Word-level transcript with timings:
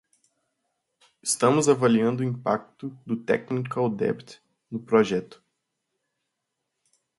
Estamos 1.21 1.69
avaliando 1.69 2.23
o 2.23 2.25
impacto 2.25 2.87
do 3.05 3.15
technical 3.15 3.87
debt 3.87 4.41
no 4.71 4.79
projeto. 4.79 5.39